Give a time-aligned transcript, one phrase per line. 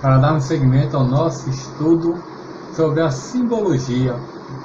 [0.00, 2.22] para darmos seguimento ao nosso estudo
[2.74, 4.16] sobre a simbologia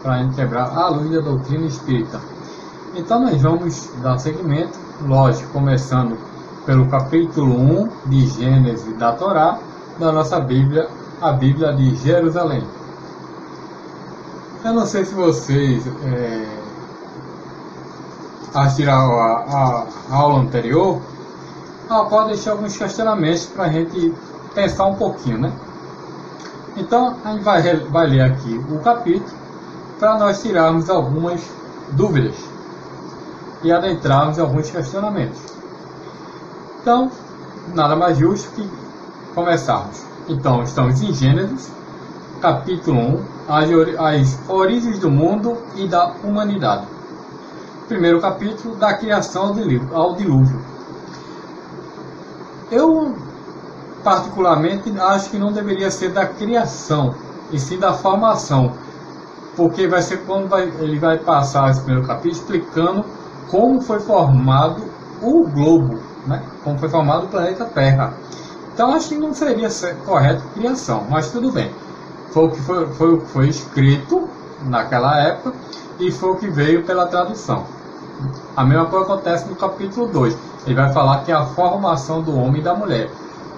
[0.02, 2.20] para quebrar a luz da doutrina espírita.
[2.96, 6.18] Então nós vamos dar seguimento, lógico, começando
[6.66, 9.60] pelo capítulo 1 de Gênesis da Torá,
[10.00, 10.88] da nossa Bíblia,
[11.22, 12.64] a Bíblia de Jerusalém.
[14.64, 16.46] Eu não sei se vocês é,
[18.54, 21.02] assistiram a, a, aula anterior,
[21.90, 24.14] a qual deixei alguns questionamentos para a gente
[24.56, 25.54] pensar um pouquinho, né?
[26.78, 29.38] Então, a gente vai, vai ler aqui o capítulo
[30.00, 31.42] para nós tirarmos algumas
[31.92, 32.36] dúvidas
[33.64, 35.40] e adentrarmos alguns questionamentos.
[36.82, 37.12] Então,
[37.74, 38.70] nada mais justo que
[39.34, 40.04] começarmos.
[40.28, 41.72] Então, estamos em Gênesis,
[42.42, 46.86] capítulo 1, as, as origens do mundo e da humanidade.
[47.88, 49.56] Primeiro capítulo, da criação
[49.94, 50.60] ao dilúvio.
[52.72, 53.05] Eu,
[54.06, 57.16] particularmente, acho que não deveria ser da criação,
[57.52, 58.74] e sim da formação.
[59.56, 63.06] Porque vai ser quando vai, ele vai passar esse primeiro capítulo explicando
[63.50, 64.84] como foi formado
[65.24, 66.44] o globo, né?
[66.64, 68.14] como foi formado o planeta Terra.
[68.72, 69.70] Então acho que não seria
[70.06, 71.72] correto criação, mas tudo bem.
[72.32, 74.30] Foi o que foi, foi, foi escrito
[74.66, 75.54] naquela época
[76.00, 77.64] e foi o que veio pela tradução.
[78.56, 80.38] A mesma coisa acontece no capítulo 2.
[80.68, 83.10] Ele vai falar que é a formação do homem e da mulher.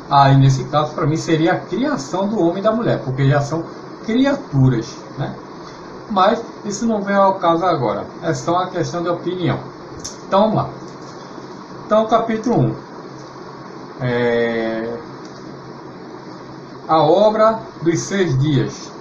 [0.10, 3.42] Aí, nesse caso, para mim, seria a criação do homem e da mulher, porque já
[3.42, 3.64] são
[4.06, 4.96] criaturas.
[5.18, 5.36] Né?
[6.10, 8.06] Mas isso não vem ao caso agora.
[8.24, 9.60] É só uma questão de opinião.
[10.28, 10.70] Então, vamos lá.
[11.86, 12.76] Então, capítulo 1.
[14.02, 14.98] É...
[16.88, 18.92] A obra dos seis dias.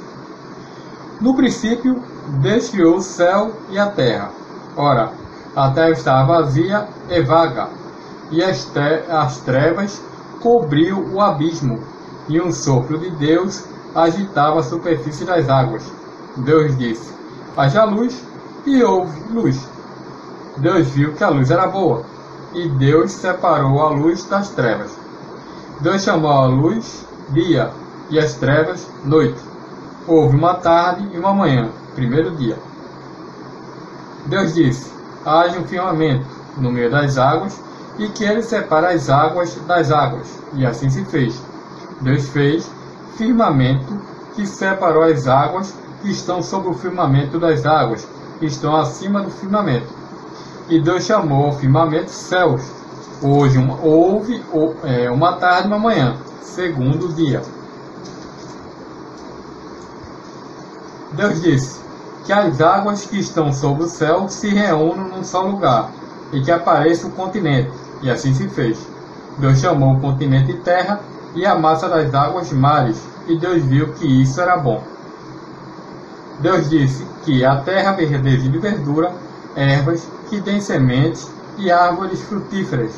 [1.21, 2.03] No princípio,
[2.43, 4.31] Deus o céu e a terra.
[4.77, 5.13] Ora,
[5.55, 7.69] a terra estava vazia e vaga,
[8.31, 8.71] e as,
[9.09, 10.03] as trevas
[10.47, 11.81] cobriu o abismo,
[12.29, 15.83] e um sopro de Deus agitava a superfície das águas.
[16.37, 17.13] Deus disse:
[17.57, 18.25] Haja luz,
[18.65, 19.69] e houve luz.
[20.59, 22.05] Deus viu que a luz era boa,
[22.55, 24.97] e Deus separou a luz das trevas.
[25.81, 27.73] Deus chamou a luz dia,
[28.09, 29.41] e as trevas noite.
[30.07, 32.57] Houve uma tarde e uma manhã, primeiro dia.
[34.27, 34.93] Deus disse:
[35.25, 36.25] haja um firmamento
[36.57, 37.66] no meio das águas
[37.99, 40.39] e que ele separe as águas das águas.
[40.55, 41.41] E assim se fez.
[42.01, 42.71] Deus fez
[43.17, 44.01] firmamento
[44.35, 48.07] que separou as águas que estão sobre o firmamento das águas,
[48.39, 49.89] que estão acima do firmamento.
[50.69, 52.63] E Deus chamou o firmamento céus.
[53.23, 54.43] Hoje uma, houve
[54.85, 57.41] é, uma tarde e uma manhã, segundo dia.
[61.13, 61.81] Deus disse:
[62.27, 65.91] que as águas que estão sob o céu se reúnam num só lugar,
[66.33, 67.71] e que apareça o continente.
[68.03, 68.79] E assim se fez.
[69.39, 71.01] Deus chamou o continente terra
[71.35, 74.83] e a massa das águas mares, e Deus viu que isso era bom.
[76.41, 79.13] Deus disse que a terra verdeja de verdura,
[79.55, 82.93] ervas que deem sementes e árvores frutíferas,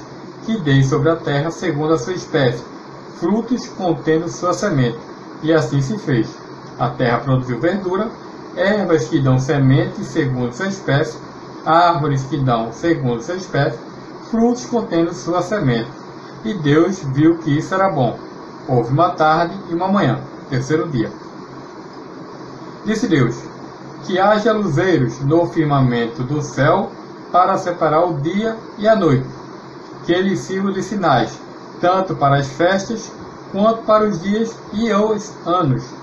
[0.45, 2.65] que deem sobre a terra segundo a sua espécie,
[3.19, 4.99] frutos contendo sua semente.
[5.43, 6.29] E assim se fez.
[6.79, 8.09] A terra produziu verdura,
[8.57, 11.19] ervas que dão sementes segundo sua espécie,
[11.65, 13.79] árvores que dão segundo sua espécie,
[14.31, 15.91] frutos contendo sua semente.
[16.45, 18.19] E Deus viu que isso era bom.
[18.69, 21.11] Houve uma tarde e uma manhã, terceiro dia.
[22.85, 23.37] Disse Deus:
[24.05, 26.91] Que haja luzeiros no firmamento do céu
[27.33, 29.27] para separar o dia e a noite,
[30.05, 31.39] que eles sirvam de sinais,
[31.81, 33.13] tanto para as festas
[33.53, 35.99] quanto para os dias e os anos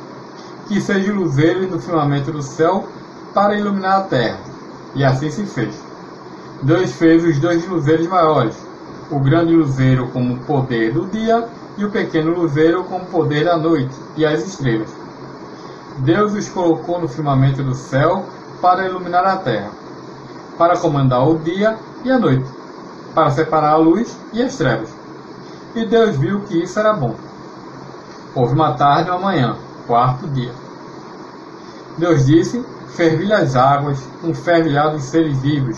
[0.67, 2.87] que seja luzeiros no firmamento do céu
[3.33, 4.39] para iluminar a terra.
[4.95, 5.84] E assim se fez.
[6.65, 8.57] Deus fez os dois luzeiros maiores,
[9.11, 11.47] o grande luzeiro como poder do dia
[11.77, 14.89] e o pequeno luzeiro como poder da noite e as estrelas.
[15.99, 18.25] Deus os colocou no firmamento do céu
[18.63, 19.69] para iluminar a terra,
[20.57, 22.49] para comandar o dia e a noite,
[23.13, 24.89] para separar a luz e as trevas.
[25.75, 27.13] E Deus viu que isso era bom.
[28.33, 30.51] Houve uma tarde e uma manhã, quarto dia.
[31.95, 32.65] Deus disse:
[32.95, 35.77] fervilhe as águas, um fervilhado de seres vivos,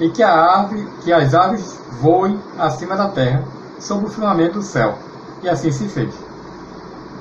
[0.00, 3.42] e que, árvore, que as aves voem acima da terra,
[3.80, 4.96] sob o firmamento do céu.
[5.42, 6.14] E assim se fez.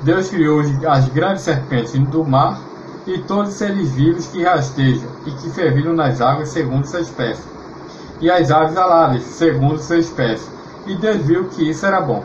[0.03, 2.59] Deus criou as grandes serpentes do mar
[3.07, 7.41] e todos os seres vivos que rastejam e que fervilham nas águas segundo sua espécie,
[8.19, 10.47] e as aves aladas segundo sua espécie.
[10.85, 12.23] E Deus viu que isso era bom.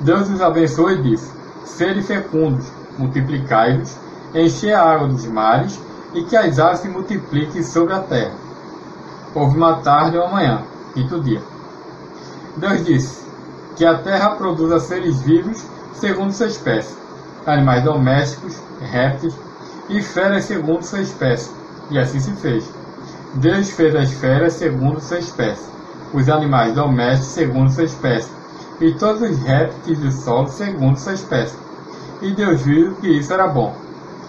[0.00, 1.32] Deus os abençoou e disse:
[1.64, 2.66] Sede fecundos,
[2.98, 3.96] multiplicai-vos,
[4.34, 5.80] encher a água dos mares
[6.14, 8.47] e que as aves se multipliquem sobre a terra.
[9.34, 10.62] Houve uma tarde e uma manhã,
[10.94, 11.42] quinto dia.
[12.56, 13.28] Deus disse:
[13.78, 16.96] que a terra produza seres vivos segundo sua espécie,
[17.46, 19.32] animais domésticos, répteis
[19.88, 21.52] e feras segundo sua espécie.
[21.88, 22.68] E assim se fez.
[23.34, 25.70] Deus fez as feras segundo sua espécie,
[26.12, 28.30] os animais domésticos segundo sua espécie,
[28.80, 31.56] e todos os répteis do solo segundo sua espécie.
[32.20, 33.76] E Deus viu que isso era bom.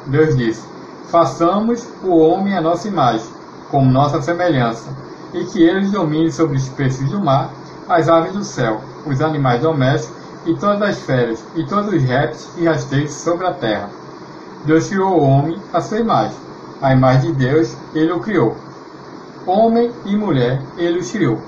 [0.05, 0.63] Deus disse:
[1.09, 3.25] Façamos o homem a nossa imagem,
[3.69, 4.89] como nossa semelhança,
[5.33, 7.51] e que eles dominem sobre os peixes do mar,
[7.87, 12.49] as aves do céu, os animais domésticos e todas as feras, e todos os répteis
[12.55, 13.89] que rasteiam sobre a terra.
[14.65, 16.37] Deus criou o homem à sua imagem.
[16.81, 18.55] A imagem de Deus, ele o criou.
[19.45, 21.39] Homem e mulher, ele os criou.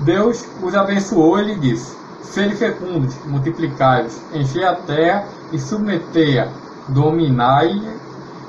[0.00, 6.48] Deus os abençoou e lhe disse: Sede fecundos, multiplicai-vos, enchei a terra e submetei-a,
[6.88, 7.80] dominai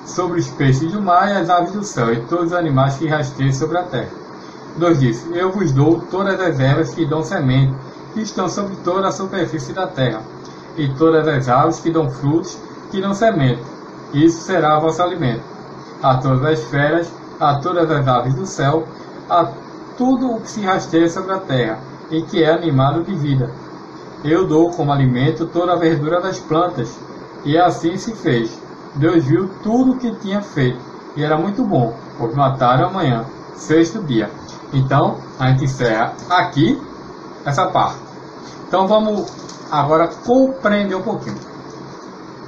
[0.06, 3.08] sobre os peixes do mar e as aves do céu, e todos os animais que
[3.08, 4.10] rasteiam sobre a terra.
[4.78, 7.74] Deus disse: Eu vos dou todas as ervas que dão semente,
[8.14, 10.22] que estão sobre toda a superfície da terra,
[10.78, 12.58] e todas as aves que dão frutos,
[12.92, 13.62] que dão semente.
[14.14, 15.44] Isso será vosso alimento.
[16.02, 18.88] A todas as feras, a todas as aves do céu,
[19.30, 19.52] a
[19.98, 21.80] tudo o que se rasteia sobre a terra,
[22.10, 23.52] e que é animado de vida.
[24.24, 26.98] Eu dou como alimento toda a verdura das plantas.
[27.46, 28.59] E assim se fez.
[28.96, 30.80] Deus viu tudo o que tinha feito,
[31.16, 31.96] e era muito bom.
[32.20, 33.26] Uma tarde amanhã,
[33.56, 34.30] sexto dia.
[34.74, 36.82] Então, a gente encerra aqui
[37.46, 38.00] essa parte.
[38.68, 39.26] Então, vamos
[39.72, 41.38] agora compreender um pouquinho.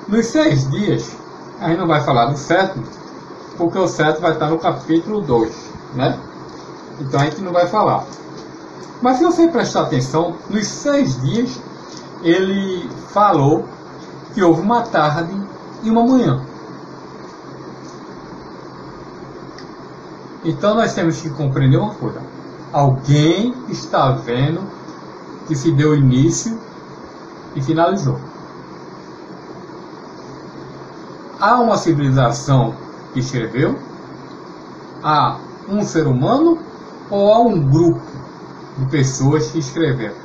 [0.08, 1.16] Nos seis dias,
[1.60, 2.84] a gente não vai falar do sétimo,
[3.58, 5.56] porque o sétimo vai estar no capítulo 2,
[5.94, 6.20] né?
[7.00, 8.04] Então a gente não vai falar.
[9.02, 11.60] Mas se você prestar atenção, nos seis dias
[12.24, 13.66] ele falou
[14.34, 15.34] que houve uma tarde
[15.84, 16.42] e uma manhã.
[20.44, 22.22] Então nós temos que compreender uma coisa.
[22.74, 24.62] Alguém está vendo
[25.48, 26.60] que se deu início
[27.56, 28.20] e finalizou.
[31.40, 32.76] Há uma civilização
[33.14, 33.78] que escreveu?
[35.04, 35.38] Há
[35.68, 36.60] um ser humano
[37.10, 38.02] ou há um grupo
[38.78, 40.16] de pessoas que escreveram?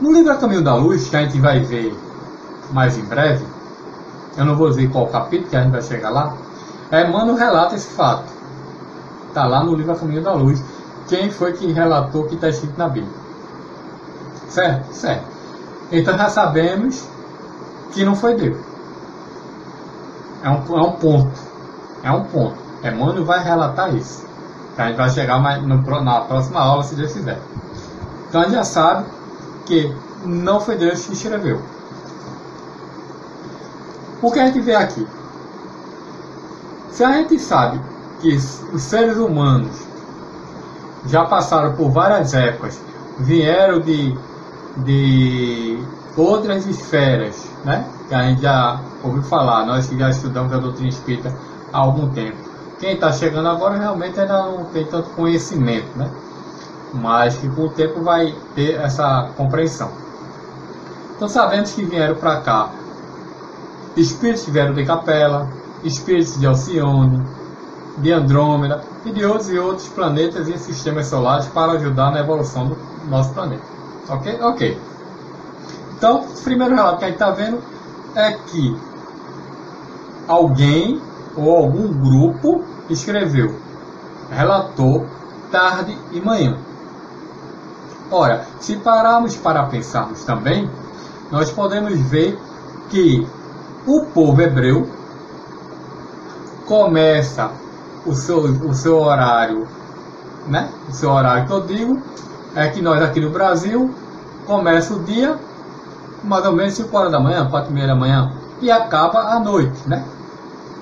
[0.00, 1.96] No livro A Caminho da Luz, que a gente vai ver
[2.70, 3.44] mais em breve,
[4.36, 6.34] eu não vou dizer qual capítulo, que a gente vai chegar lá,
[6.92, 8.32] Emmanuel relata esse fato.
[9.28, 10.62] Está lá no livro A Caminho da Luz.
[11.08, 13.12] Quem foi que relatou que está escrito na Bíblia?
[14.48, 14.92] Certo?
[14.92, 15.24] Certo.
[15.90, 17.08] Então já sabemos
[17.92, 18.58] que não foi Deus.
[20.42, 21.40] É um, é um ponto.
[22.02, 22.56] É um ponto.
[22.82, 24.24] Emmanuel vai relatar isso.
[24.76, 27.40] A gente vai chegar mais no, na próxima aula, se Deus quiser.
[28.28, 29.06] Então a gente já sabe
[29.66, 29.94] que
[30.24, 31.62] não foi Deus que escreveu.
[34.24, 35.06] O que a gente vê aqui?
[36.90, 37.78] Se a gente sabe
[38.22, 39.86] que os seres humanos
[41.04, 42.80] já passaram por várias épocas,
[43.18, 44.16] vieram de,
[44.78, 45.78] de
[46.16, 47.86] outras esferas, né?
[48.08, 51.30] que a gente já ouviu falar, nós que já estudamos a doutrina espírita
[51.70, 52.38] há algum tempo.
[52.80, 56.10] Quem está chegando agora realmente ainda não tem tanto conhecimento, né?
[56.94, 59.90] mas que com o tempo vai ter essa compreensão.
[61.14, 62.70] Então sabemos que vieram para cá
[63.96, 65.48] espíritos vieram de Capela,
[65.82, 67.22] espíritos de Alcione,
[67.98, 72.68] de Andrômeda e de outros e outros planetas e sistemas solares para ajudar na evolução
[72.68, 72.76] do
[73.08, 73.62] nosso planeta.
[74.08, 74.38] Ok?
[74.40, 74.80] Ok.
[75.96, 77.62] Então, o primeiro relato que a gente está vendo
[78.14, 78.76] é que
[80.26, 81.00] alguém
[81.36, 83.58] ou algum grupo escreveu,
[84.30, 85.06] relatou
[85.50, 86.56] tarde e manhã.
[88.10, 90.70] Ora, se pararmos para pensarmos também,
[91.30, 92.38] nós podemos ver
[92.90, 93.26] que
[93.86, 94.88] o povo hebreu
[96.66, 97.50] começa
[98.06, 99.68] o seu, o seu horário,
[100.46, 100.70] né?
[100.88, 102.02] O seu horário que eu digo
[102.54, 103.94] é que nós aqui no Brasil
[104.46, 105.38] começa o dia
[106.22, 109.40] mais ou menos 5 horas da manhã, 4 e meia da manhã e acaba à
[109.40, 110.04] noite, né?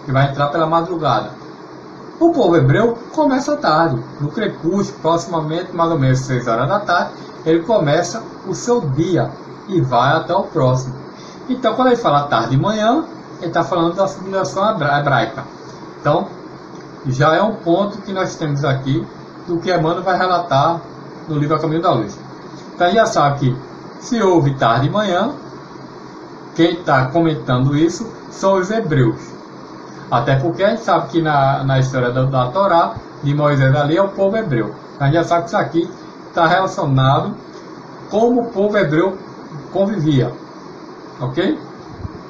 [0.05, 1.31] Que vai entrar pela madrugada.
[2.21, 7.15] O povo hebreu começa tarde, no crepúsculo, proximamente mais ou menos 6 horas da tarde,
[7.45, 9.29] ele começa o seu dia
[9.69, 11.02] e vai até o próximo.
[11.53, 13.05] Então, quando ele fala tarde e manhã,
[13.39, 15.45] ele está falando da civilização hebraica.
[16.01, 16.27] Então,
[17.07, 19.07] já é um ponto que nós temos aqui
[19.47, 20.81] do que Emmanuel vai relatar
[21.29, 22.19] no livro A Caminho da Luz.
[22.75, 23.57] Então, já sabe que
[24.01, 25.33] se houve tarde e manhã,
[26.55, 29.21] quem está comentando isso são os hebreus.
[30.11, 33.97] Até porque a gente sabe que na, na história da, da Torá, de Moisés ali,
[33.97, 34.75] é o povo hebreu.
[34.95, 35.91] Então, a gente já sabe que isso aqui
[36.29, 37.35] está relacionado
[38.11, 39.19] como o povo hebreu
[39.71, 40.33] convivia.
[41.23, 41.59] Ok?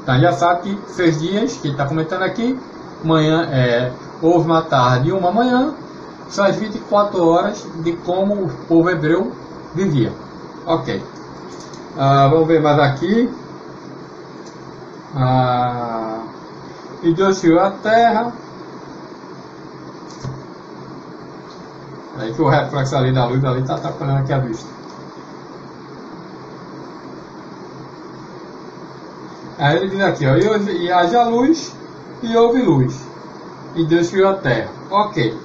[0.02, 2.58] Então já sabe que seis dias, que está comentando aqui,
[3.02, 5.74] manhã é, houve uma tarde e uma manhã,
[6.28, 9.32] são as 24 horas de como o povo hebreu
[9.74, 10.12] vivia.
[10.66, 11.02] Ok.
[11.96, 13.30] Ah, vamos ver mais aqui.
[15.14, 16.22] Ah,
[17.02, 18.32] e Deus criou a terra.
[22.18, 24.81] Aí que o reflexo ali da luz ali está atrapalhando aqui a vista.
[29.62, 31.72] Aí ele diz aqui, ó, e, e haja luz
[32.20, 33.00] e houve luz.
[33.76, 34.72] E Deus criou a terra.
[34.90, 35.38] Ok.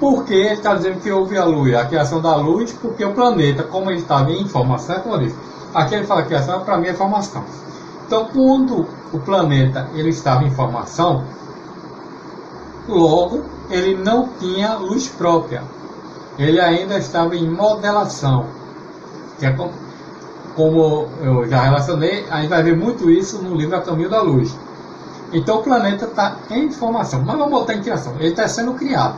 [0.00, 2.72] Por que ele está dizendo que houve a luz, a criação da luz?
[2.72, 5.36] Porque o planeta, como ele estava em informação, é como eu disse,
[5.72, 7.44] aqui ele fala criação, para mim é formação.
[8.04, 11.24] Então, quando o planeta ele estava em formação,
[12.88, 15.62] logo ele não tinha luz própria.
[16.36, 18.46] Ele ainda estava em modelação.
[19.38, 19.70] Que é como,
[20.54, 24.20] como eu já relacionei, a gente vai ver muito isso no livro A Caminho da
[24.20, 24.54] Luz.
[25.32, 28.14] Então o planeta está em formação, mas vamos botar em criação.
[28.18, 29.16] Ele está sendo criado.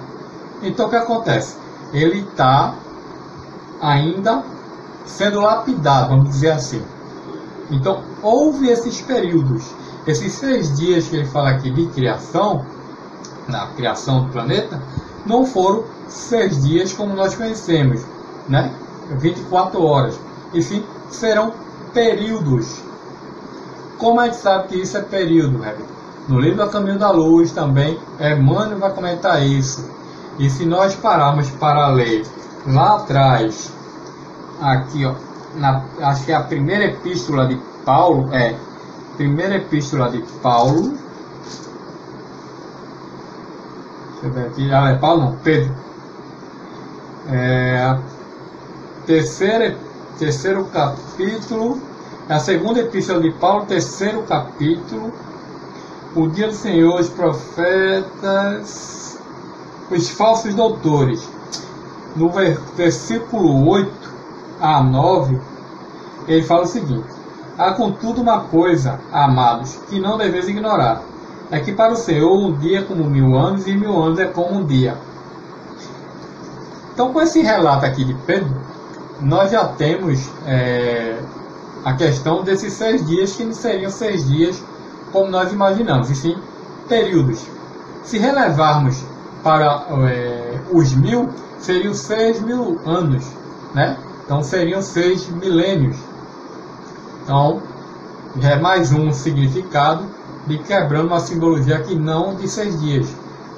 [0.62, 1.57] Então o que acontece?
[1.93, 2.75] Ele está
[3.81, 4.43] ainda
[5.05, 6.83] sendo lapidado, vamos dizer assim.
[7.71, 9.64] Então houve esses períodos,
[10.07, 12.64] esses seis dias que ele fala aqui de criação,
[13.49, 14.81] na criação do planeta,
[15.26, 18.03] não foram seis dias como nós conhecemos,
[18.49, 18.73] né?
[19.19, 20.19] 24 horas.
[20.53, 21.52] Enfim, serão
[21.92, 22.82] períodos.
[23.99, 25.64] Como a gente sabe que isso é período?
[26.28, 29.88] No livro A Caminho da Luz também, Emmanuel vai comentar isso.
[30.38, 32.26] E se nós pararmos para ler
[32.66, 33.73] lá atrás,
[34.61, 35.14] aqui, ó,
[35.56, 38.56] na, acho que é a primeira epístola de Paulo, é,
[39.16, 40.94] primeira epístola de Paulo,
[44.12, 45.75] deixa eu ver aqui, ah, é Paulo não, Pedro,
[47.30, 47.96] é,
[49.06, 49.76] terceira,
[50.18, 51.80] terceiro capítulo,
[52.28, 55.12] a segunda epístola de Paulo, terceiro capítulo,
[56.14, 59.18] o dia do Senhor, os profetas,
[59.90, 61.28] os falsos doutores.
[62.16, 62.30] No
[62.76, 63.90] versículo 8
[64.61, 65.40] a 9,
[66.28, 67.09] ele fala o seguinte:
[67.59, 71.02] Há contudo uma coisa, amados, que não deveis ignorar:
[71.50, 74.26] é que para o Senhor um dia é como mil anos e mil anos é
[74.26, 74.97] como um dia.
[76.92, 78.54] Então, com esse relato aqui de Pedro,
[79.25, 81.19] nós já temos é,
[81.85, 84.62] a questão desses seis dias que não seriam seis dias
[85.12, 86.37] como nós imaginamos, e sim
[86.88, 87.47] períodos.
[88.02, 89.02] Se relevarmos
[89.43, 93.25] para é, os mil seriam seis mil anos,
[93.75, 93.97] né?
[94.25, 95.97] Então seriam seis milênios.
[97.23, 97.62] Então
[98.43, 100.04] é mais um significado
[100.47, 103.07] de quebrando uma simbologia que não de seis dias,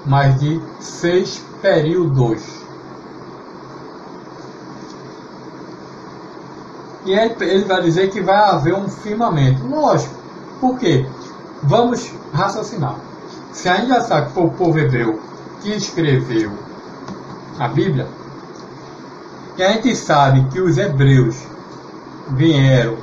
[0.04, 2.65] mas de seis períodos.
[7.06, 9.64] E aí ele vai dizer que vai haver um firmamento.
[9.66, 10.14] Lógico.
[10.60, 11.06] Por quê?
[11.62, 12.96] Vamos raciocinar.
[13.52, 15.20] Se a já sabe que foi o povo hebreu
[15.62, 16.52] que escreveu
[17.58, 18.06] a Bíblia,
[19.56, 21.42] e a gente sabe que os hebreus
[22.28, 22.96] vieram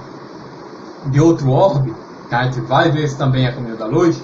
[1.07, 1.95] de outro orbe,
[2.29, 4.21] a gente vai ver isso também a caminho da luz,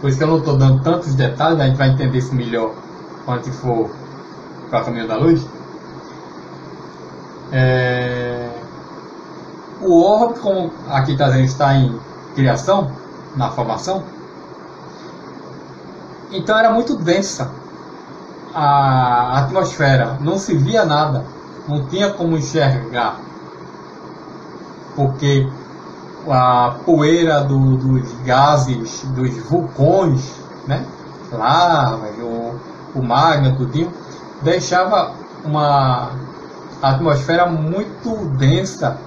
[0.00, 2.72] por isso que eu não estou dando tantos detalhes, a gente vai entender isso melhor
[3.24, 3.90] quando a for
[4.70, 5.44] para o caminho da luz.
[7.50, 8.25] É...
[9.86, 11.98] O orbe, como aqui está dizendo, está em
[12.34, 12.90] criação,
[13.36, 14.02] na formação,
[16.32, 17.50] então era muito densa
[18.52, 21.24] a atmosfera, não se via nada,
[21.68, 23.20] não tinha como enxergar,
[24.96, 25.46] porque
[26.28, 30.34] a poeira do, dos gases, dos vulcões,
[30.66, 30.84] né?
[31.30, 32.58] lava, o,
[32.94, 33.92] o magma, tudinho,
[34.42, 35.12] deixava
[35.44, 36.10] uma
[36.82, 38.98] atmosfera muito densa,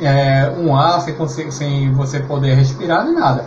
[0.00, 3.44] é, um ar sem, sem você poder respirar nem nada.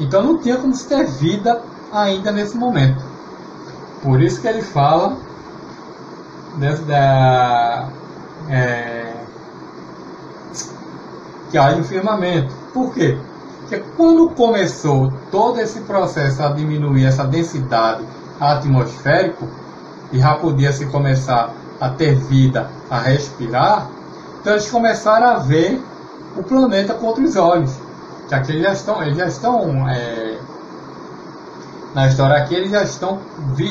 [0.00, 1.60] Então não tinha como se ter vida
[1.92, 3.02] ainda nesse momento.
[4.02, 5.16] Por isso que ele fala
[6.86, 7.88] da,
[8.48, 9.12] é,
[11.50, 12.54] que há um firmamento.
[12.72, 13.18] Por quê?
[13.60, 18.04] Porque quando começou todo esse processo a diminuir essa densidade
[18.40, 19.46] atmosférica,
[20.12, 23.88] e já podia se começar a ter vida, a respirar,
[24.40, 25.82] então eles começaram a ver
[26.36, 27.72] o planeta com outros olhos.
[28.28, 30.38] Que eles já estão, eles já estão é,
[31.94, 33.18] na história aqui, eles já estão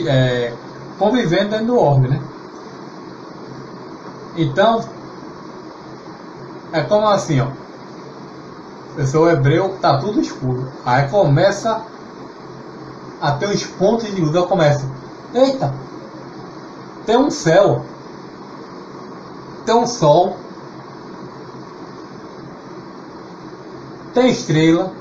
[0.08, 0.52] é,
[0.98, 2.20] convivendo dentro do orbe, né?
[4.36, 4.84] Então,
[6.74, 7.48] é como assim, ó.
[8.98, 10.72] Eu sou hebreu, tá tudo escuro.
[10.84, 11.82] Aí começa
[13.22, 14.34] a ter uns pontos de luz.
[14.34, 14.90] Eu começo,
[15.34, 15.72] eita,
[17.06, 17.86] tem um céu,
[19.66, 20.36] tem um sol,
[24.18, 24.92] tem estrela,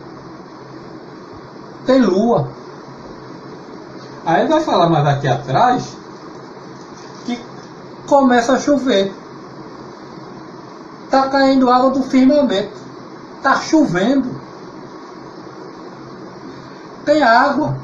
[1.87, 2.51] tem lua.
[4.27, 5.97] Aí ele vai falar mais aqui atrás
[7.25, 7.41] que
[8.07, 9.11] começa a chover.
[11.11, 12.77] Tá caindo água do firmamento.
[13.43, 14.39] Tá chovendo.
[17.07, 17.75] Tem água.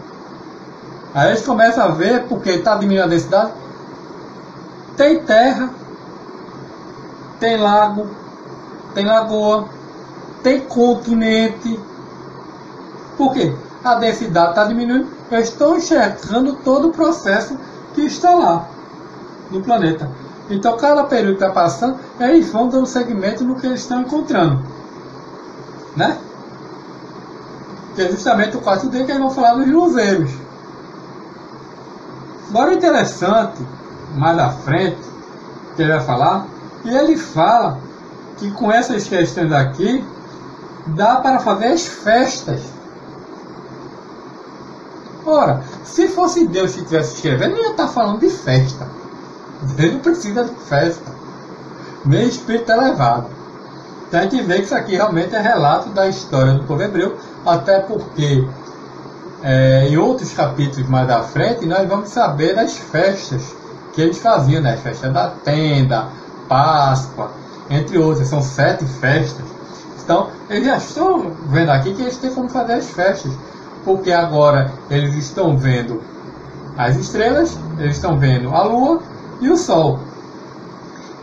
[1.14, 3.52] Aí eles começam a ver, porque está diminuindo a densidade,
[4.98, 5.70] tem terra,
[7.40, 8.10] tem lago,
[8.94, 9.68] tem lagoa,
[10.42, 11.78] tem continente.
[13.16, 13.54] Por quê?
[13.84, 15.08] A densidade está diminuindo.
[15.30, 17.58] Eles estão enxergando todo o processo
[17.94, 18.68] que está lá
[19.50, 20.08] no planeta.
[20.50, 24.62] Então, cada período que está passando, eles vão dando segmento no que eles estão encontrando.
[25.96, 26.18] Né?
[27.94, 30.30] Que é justamente o quarto D que eles vão falar dos luveiros.
[32.50, 33.62] Agora, interessante,
[34.14, 34.98] mais à frente,
[35.74, 36.46] que ele vai falar,
[36.84, 37.78] e ele fala
[38.36, 40.04] que com essas questões aqui,
[40.86, 42.60] dá para fazer as festas.
[45.24, 48.88] Ora, se fosse Deus que estivesse escrevendo, ele ia estar falando de festa.
[49.78, 51.12] Ele não precisa de festa.
[52.04, 53.26] Nem espírito elevado.
[54.08, 57.16] Então a gente vê que isso aqui realmente é relato da história do povo hebreu,
[57.46, 58.46] até porque
[59.42, 63.54] é, em outros capítulos mais à frente nós vamos saber das festas
[63.92, 64.76] que eles faziam, né?
[64.76, 66.08] Festa da tenda,
[66.48, 67.30] Páscoa,
[67.70, 68.28] entre outras.
[68.28, 69.46] São sete festas.
[70.02, 73.32] Então, eles já estão vendo aqui que eles têm como fazer as festas.
[73.84, 76.02] Porque agora eles estão vendo
[76.76, 79.00] as estrelas, eles estão vendo a lua
[79.40, 79.98] e o sol.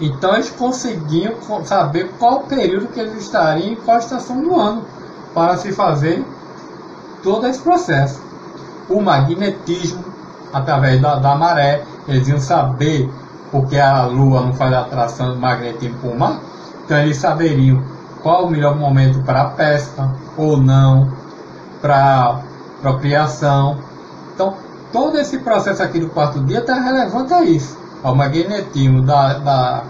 [0.02, 4.84] Então eles conseguiam saber qual período que eles estariam em qual estação do ano
[5.34, 6.26] para se fazer
[7.22, 8.22] todo esse processo.
[8.90, 10.04] O magnetismo,
[10.52, 13.10] através da, da maré, eles iam saber
[13.52, 16.40] porque a Lua não faz atração do magnetismo o mar,
[16.84, 17.84] então eles saberiam
[18.22, 21.12] qual o melhor momento para a pesca ou não,
[21.82, 22.42] para
[22.82, 23.78] procriação.
[24.34, 24.56] Então,
[24.92, 29.84] todo esse processo aqui do quarto dia está relevante a isso, ao magnetismo da, da,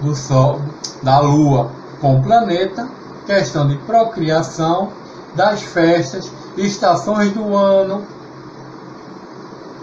[0.00, 0.60] do Sol,
[1.02, 2.88] da Lua com o planeta,
[3.26, 4.90] questão de procriação,
[5.34, 8.02] das festas, estações do ano,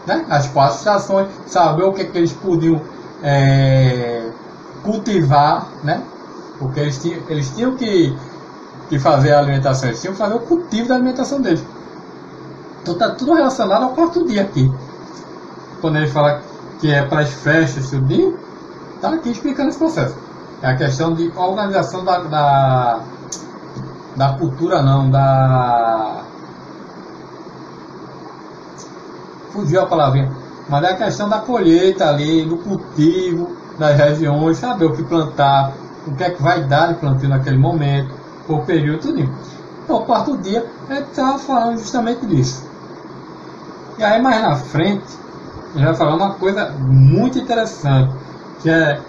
[0.06, 0.26] né?
[0.30, 2.82] as quatro estações, saber o que, é que eles podiam
[3.22, 4.30] é,
[4.84, 6.02] cultivar, né?
[6.64, 8.16] Porque eles tinham, eles tinham que,
[8.90, 11.64] que fazer a alimentação, eles tinham que fazer o cultivo da alimentação deles.
[12.82, 14.72] Então está tudo relacionado ao quarto dia aqui.
[15.82, 16.42] Quando ele fala
[16.80, 18.40] que é para as festas, tudinho,
[18.96, 20.16] está aqui explicando esse processo.
[20.62, 23.00] É a questão de organização da, da,
[24.16, 26.24] da cultura, não, da.
[29.52, 30.32] Fugiu a palavrinha.
[30.70, 35.74] Mas é a questão da colheita ali, do cultivo das regiões, saber o que plantar,
[36.08, 38.14] o que é que vai dar de plantio naquele momento,
[38.48, 39.20] por período, tudo.
[39.84, 42.68] Então, o quarto dia, ele está falando justamente disso.
[43.98, 45.06] E aí, mais na frente,
[45.76, 48.14] ele vai falar uma coisa muito interessante,
[48.62, 49.00] que é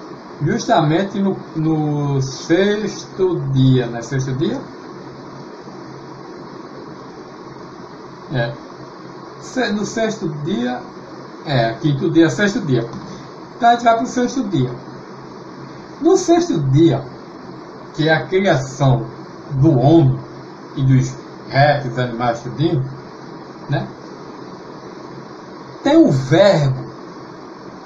[0.43, 4.03] justamente no, no sexto dia, né?
[4.03, 4.61] Sexto dia?
[8.33, 8.53] É.
[9.73, 10.81] No sexto dia,
[11.47, 12.89] é, quinto dia, sexto dia.
[13.57, 14.71] Então a gente vai para o sexto dia.
[16.01, 17.03] No sexto dia,
[17.95, 19.07] que é a criação
[19.53, 20.19] do homem
[20.77, 21.15] e dos
[21.49, 22.85] répteis, animais, tudinho,
[23.69, 23.87] né?
[25.83, 26.85] Tem um verbo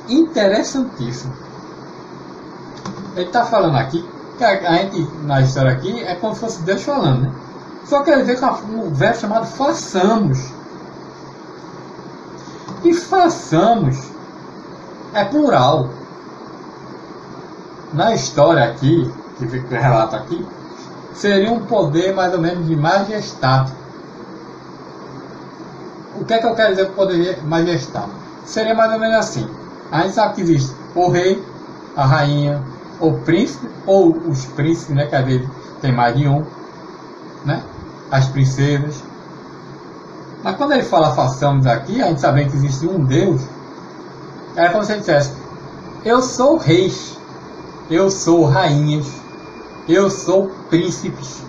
[0.09, 1.35] interessantíssimo.
[3.17, 6.83] Ele está falando aqui, que a, gente, na história aqui, é como se fosse Deus
[6.83, 7.33] falando, né?
[7.85, 10.39] Só que ele vê com um verbo chamado façamos.
[12.85, 14.09] E façamos
[15.15, 15.91] é plural.
[17.93, 20.45] Na história aqui, que relata aqui,
[21.15, 23.73] seria um poder mais ou menos de majestade.
[26.21, 28.11] O que é que eu quero dizer com poder de majestade?
[28.45, 29.49] Seria mais ou menos assim.
[29.91, 31.43] A gente sabe que existe o rei,
[31.97, 32.63] a rainha,
[33.01, 35.07] o príncipe, ou os príncipes, né?
[35.07, 35.49] Que às vezes
[35.81, 36.45] tem mais de um,
[37.45, 37.63] né?
[38.11, 39.03] As princesas.
[40.43, 43.41] Mas quando ele fala façamos aqui, a gente sabe que existe um Deus,
[44.55, 45.33] era como se ele dissesse:
[46.05, 47.18] Eu sou reis,
[47.91, 49.11] eu sou rainhas,
[49.89, 51.43] eu sou príncipes.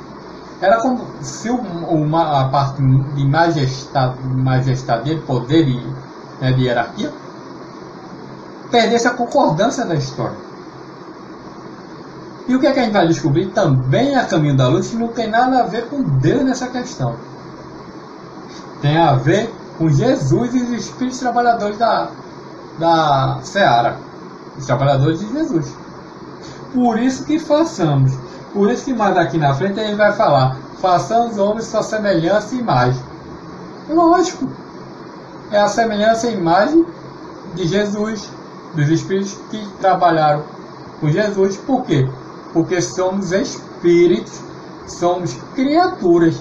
[0.62, 5.94] Era como se uma, a parte de majestade, majestade de poder e
[6.42, 7.12] né, de hierarquia
[8.70, 10.38] perdesse a concordância da história.
[12.48, 15.10] E o que, é que a gente vai descobrir também a caminho da luz não
[15.10, 17.16] tem nada a ver com Deus nessa questão.
[18.82, 22.10] Tem a ver com Jesus e os espíritos trabalhadores da,
[22.80, 23.98] da Seara,
[24.58, 25.74] os trabalhadores de Jesus.
[26.74, 28.14] Por isso que façamos.
[28.54, 32.60] Por isso que mais aqui na frente ele vai falar, façamos homens sua semelhança e
[32.60, 33.02] imagem.
[33.90, 34.48] Lógico.
[35.52, 36.86] é a semelhança e imagem
[37.56, 38.30] de Jesus,
[38.76, 40.44] dos espíritos que trabalharam
[41.00, 41.58] com Jesus.
[41.58, 42.08] Por quê?
[42.54, 44.40] Porque somos espíritos,
[44.88, 46.40] somos criaturas.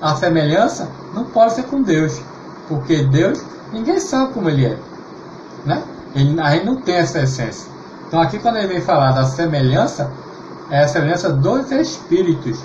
[0.00, 2.20] A semelhança não pode ser com Deus,
[2.68, 4.78] porque Deus, ninguém sabe como Ele é.
[5.66, 5.82] Né?
[6.14, 7.77] Ele, a gente não tem essa essência.
[8.08, 10.10] Então aqui quando ele vem falar da semelhança,
[10.70, 12.58] é a semelhança dos espíritos.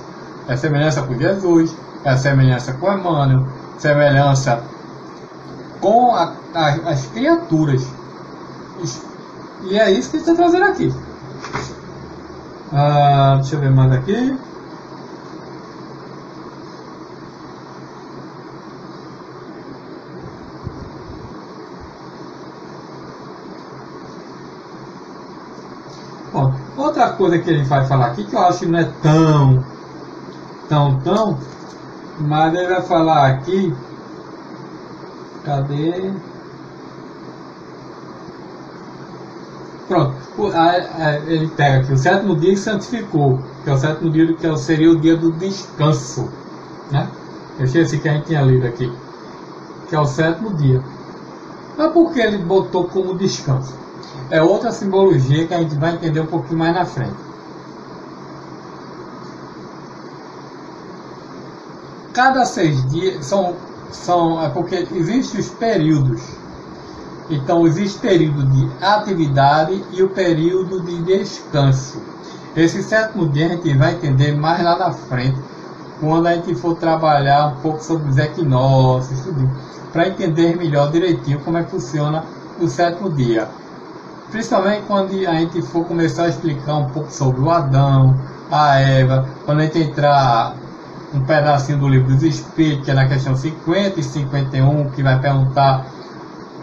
[0.47, 3.45] É a semelhança com Jesus, é a semelhança com Emmanuel,
[3.77, 4.61] semelhança
[5.79, 7.85] com a, a, as criaturas.
[9.63, 10.93] E é isso que ele está trazendo aqui.
[12.71, 14.37] Ah, deixa eu ver mais aqui.
[27.03, 29.65] Outra coisa que ele vai falar aqui que eu acho que não é tão,
[30.69, 31.37] tão, tão,
[32.17, 33.73] mas ele vai falar aqui.
[35.43, 36.13] Cadê?
[39.85, 40.15] Pronto.
[41.27, 44.89] Ele pega aqui o sétimo dia e santificou, que é o sétimo dia que seria
[44.89, 46.31] o dia do descanso.
[46.89, 47.09] Né?
[47.59, 48.89] Eu esqueci que a gente tinha lido aqui.
[49.89, 50.81] Que é o sétimo dia.
[51.77, 53.73] Mas por que ele botou como descanso?
[54.29, 57.15] É outra simbologia que a gente vai entender um pouquinho mais na frente.
[62.13, 63.55] Cada seis dias são,
[63.91, 66.21] são é porque existem os períodos
[67.29, 72.01] então, existe período de atividade e o período de descanso.
[72.55, 75.37] Esse sétimo dia a gente vai entender mais lá na frente,
[75.99, 79.19] quando a gente for trabalhar um pouco sobre os equinócios,
[79.91, 82.23] para entender melhor direitinho como é que funciona
[82.59, 83.47] o sétimo dia.
[84.31, 88.19] Principalmente quando a gente for começar a explicar um pouco sobre o Adão,
[88.51, 90.55] a Eva, quando a gente entrar
[91.13, 95.19] um pedacinho do livro dos Espíritos, que é na questão 50 e 51, que vai
[95.19, 95.85] perguntar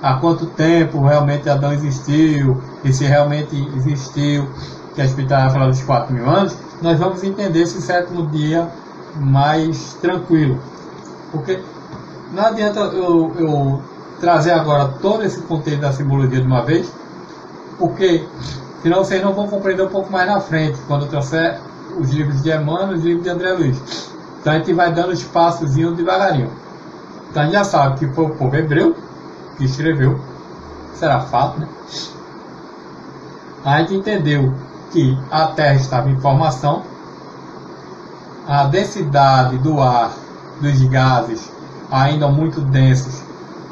[0.02, 4.48] há quanto tempo realmente Adão existiu, e se realmente existiu,
[4.94, 8.68] que a Espírita vai falar dos 4 mil anos, nós vamos entender esse sétimo dia
[9.16, 10.58] mais tranquilo.
[11.30, 11.60] Porque
[12.32, 13.82] não adianta eu, eu
[14.20, 16.90] trazer agora todo esse contexto da simbologia de uma vez,
[17.80, 18.28] porque
[18.82, 21.58] senão vocês não vão compreender um pouco mais na frente, quando trouxer
[21.98, 24.10] os livros de Emmanuel e os livros de André Luiz.
[24.38, 26.50] Então a gente vai dando espaçozinho devagarinho.
[27.30, 28.94] Então a gente já sabe que foi o povo hebreu,
[29.56, 30.20] que escreveu,
[30.94, 31.68] será fato, né?
[33.64, 34.54] A gente entendeu
[34.92, 36.82] que a Terra estava em formação,
[38.46, 40.12] a densidade do ar,
[40.60, 41.50] dos gases,
[41.90, 43.22] ainda muito densos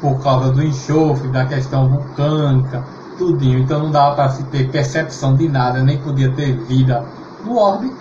[0.01, 2.83] por causa do enxofre, da questão vulcânica,
[3.19, 3.59] tudinho.
[3.59, 7.05] Então não dava para se ter percepção de nada, nem podia ter vida
[7.45, 7.93] no orbe.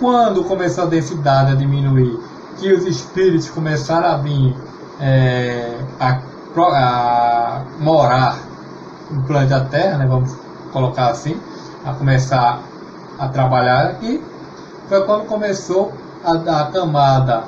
[0.00, 2.18] Quando começou a densidade a diminuir,
[2.58, 4.56] que os espíritos começaram a vir
[5.00, 6.18] é, a
[6.54, 8.38] a morar
[9.10, 10.36] no planeta Terra, né, vamos
[10.72, 11.40] colocar assim,
[11.84, 12.60] a começar
[13.18, 14.22] a trabalhar aqui,
[14.88, 15.92] foi quando começou
[16.24, 17.44] a, a camada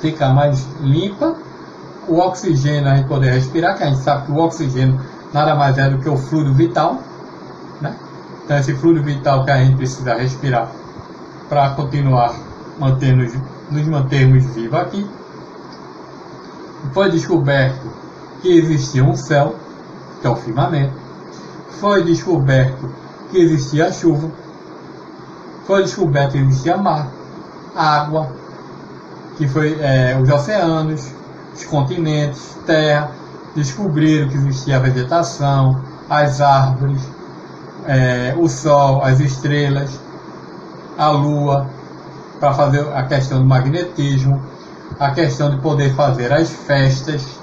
[0.00, 1.34] ficar mais limpa,
[2.08, 5.00] o oxigênio a gente poder respirar, que a gente sabe que o oxigênio
[5.32, 6.98] nada mais é do que o fluido vital,
[7.80, 7.96] né?
[8.44, 10.68] Então esse fluido vital que a gente precisa respirar
[11.48, 12.34] para continuar
[12.78, 13.24] mantendo,
[13.70, 15.06] nos mantermos vivos aqui.
[16.92, 17.90] Foi descoberto
[18.40, 19.56] que existia um céu,
[20.20, 20.94] que é o firmamento.
[21.80, 22.90] Foi descoberto
[23.30, 24.30] que existia chuva.
[25.66, 27.08] Foi descoberto que existia mar,
[27.74, 28.32] água,
[29.36, 31.08] que foi é, os oceanos,
[31.54, 33.21] os continentes, terra.
[33.54, 37.02] Descobriram que existia a vegetação, as árvores,
[37.86, 40.00] é, o sol, as estrelas,
[40.96, 41.66] a lua,
[42.40, 44.42] para fazer a questão do magnetismo,
[44.98, 47.42] a questão de poder fazer as festas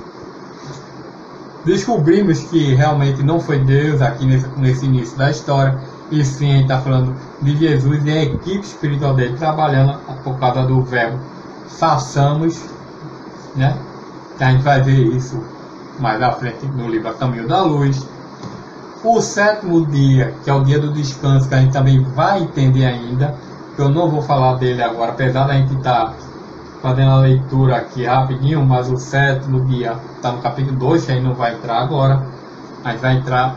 [1.65, 6.53] descobrimos que realmente não foi Deus aqui nesse, nesse início da história, e sim a
[6.53, 11.19] gente está falando de Jesus e a equipe espiritual dele trabalhando por causa do verbo
[11.67, 12.59] façamos,
[13.55, 13.77] né?
[14.37, 15.41] Que a gente vai ver isso
[15.99, 18.07] mais à frente no livro A Caminho da Luz.
[19.03, 22.85] O sétimo dia, que é o dia do descanso, que a gente também vai entender
[22.85, 23.35] ainda,
[23.75, 26.13] que eu não vou falar dele agora, apesar da gente estar tá
[26.81, 31.21] fazendo a leitura aqui rapidinho, mas o sétimo dia está no capítulo 2, que aí
[31.21, 32.21] não vai entrar agora.
[32.85, 33.55] Gente vai entrar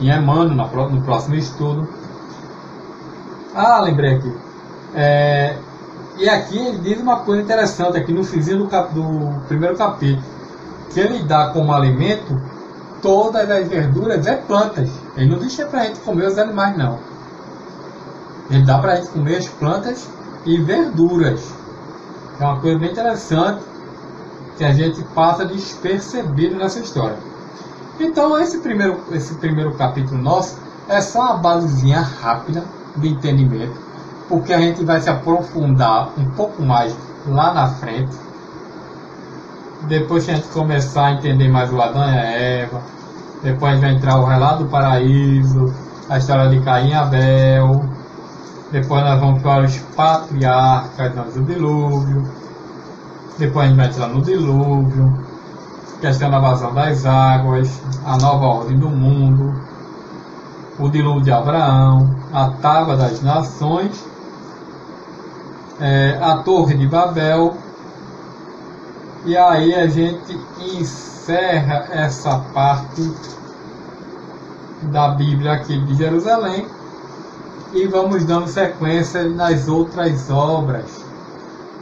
[0.00, 1.88] em Emmanuel no próximo estudo.
[3.54, 4.34] Ah, lembrei aqui.
[4.94, 5.56] É,
[6.16, 10.22] e aqui ele diz uma coisa interessante, aqui no finzinho do, cap, do primeiro capítulo,
[10.90, 12.40] que ele dá como alimento
[13.02, 14.90] todas as verduras e plantas.
[15.16, 16.98] Ele não deixa para a gente comer os animais, não.
[18.50, 20.08] Ele dá para a gente comer as plantas
[20.44, 21.52] e verduras.
[22.40, 23.62] É uma coisa bem interessante
[24.56, 27.16] que a gente passa despercebido nessa história.
[27.98, 32.64] Então esse primeiro, esse primeiro capítulo nosso é só uma basezinha rápida
[32.96, 33.74] de entendimento,
[34.28, 36.94] porque a gente vai se aprofundar um pouco mais
[37.26, 38.23] lá na frente.
[39.88, 42.80] Depois que a gente começar a entender mais o Adão e a Eva,
[43.42, 45.74] depois vai entrar o relato do paraíso,
[46.08, 47.84] a história de Caim e Abel,
[48.72, 52.26] depois nós vamos para os patriarcas do dilúvio,
[53.38, 55.24] depois a gente vai entrar no dilúvio,
[56.00, 59.54] questão da vazão das águas, a nova ordem do mundo,
[60.78, 64.04] o dilúvio de Abraão, a tábua das nações,
[65.80, 67.56] é, a torre de Babel,
[69.24, 73.10] e aí a gente encerra essa parte
[74.82, 76.66] da Bíblia aqui de Jerusalém
[77.72, 81.04] e vamos dando sequência nas outras obras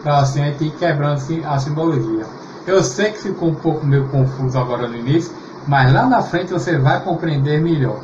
[0.03, 2.27] para assim a gente ir quebrando assim, a simbologia.
[2.67, 5.33] Eu sei que ficou um pouco meio confuso agora no início,
[5.67, 7.99] mas lá na frente você vai compreender melhor.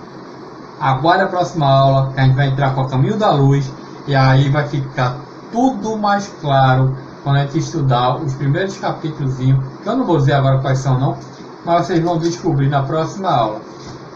[0.81, 3.70] Aguarde a próxima aula, que a gente vai entrar com o caminho da luz,
[4.07, 5.16] e aí vai ficar
[5.53, 6.96] tudo mais claro
[7.29, 10.99] quando a gente estudar os primeiros capítulos, que eu não vou dizer agora quais são
[10.99, 11.19] não,
[11.62, 13.61] mas vocês vão descobrir na próxima aula.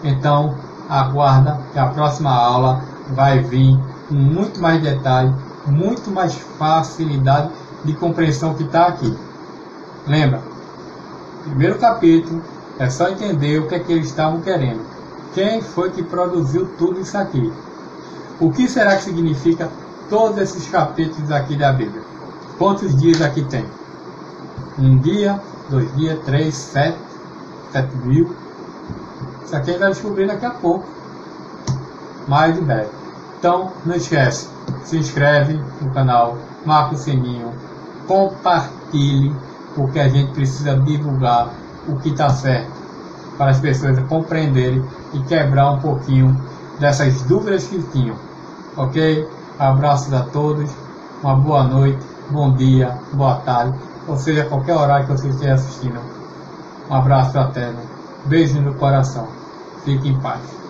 [0.03, 0.55] Então,
[0.89, 5.31] aguarda que a próxima aula vai vir com muito mais detalhe,
[5.67, 7.51] muito mais facilidade
[7.85, 9.15] de compreensão que está aqui.
[10.07, 10.41] Lembra?
[11.45, 12.43] Primeiro capítulo
[12.79, 14.81] é só entender o que é que eles estavam querendo.
[15.35, 17.53] Quem foi que produziu tudo isso aqui?
[18.41, 19.69] O que será que significa
[20.09, 22.12] todos esses capítulos aqui da Bíblia?
[22.63, 23.67] Quantos dias aqui tem?
[24.79, 26.97] Um dia, dois dias, três, sete,
[27.73, 28.37] sete mil.
[29.45, 30.87] Isso aqui a gente vai descobrir daqui a pouco.
[32.29, 32.89] Mais de breve.
[33.37, 34.49] Então, não esquece,
[34.85, 37.53] se inscreve no canal, marca o sininho,
[38.07, 39.35] compartilhe,
[39.75, 41.53] porque a gente precisa divulgar
[41.89, 42.71] o que está certo
[43.37, 46.41] para as pessoas compreenderem e quebrar um pouquinho
[46.79, 48.15] dessas dúvidas que tinham.
[48.77, 49.29] Ok?
[49.59, 50.71] Abraços a todos,
[51.25, 56.01] uma boa noite, bom dia, boa tarde, ou seja, qualquer horário que você esteja assistindo.
[56.89, 57.81] Um abraço fraterno,
[58.25, 59.29] beijo no coração,
[59.85, 60.62] fique em paz.